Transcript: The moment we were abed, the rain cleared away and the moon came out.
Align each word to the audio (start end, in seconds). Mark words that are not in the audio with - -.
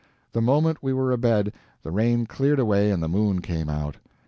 The 0.31 0.41
moment 0.41 0.81
we 0.81 0.93
were 0.93 1.11
abed, 1.11 1.53
the 1.83 1.91
rain 1.91 2.25
cleared 2.25 2.57
away 2.57 2.89
and 2.89 3.03
the 3.03 3.07
moon 3.07 3.39
came 3.39 3.69
out. 3.69 3.97